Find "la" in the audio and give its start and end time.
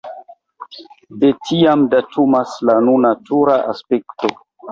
2.69-2.77